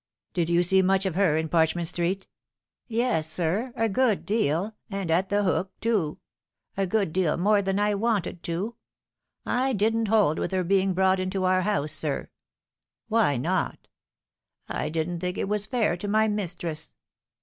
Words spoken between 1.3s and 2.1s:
in Parchment